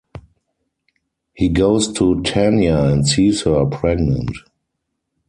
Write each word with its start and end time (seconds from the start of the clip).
He 1.35 1.49
goes 1.49 1.93
to 1.93 2.23
Tania 2.23 2.85
and 2.85 3.07
sees 3.07 3.43
her 3.43 3.67
pregnant. 3.67 4.35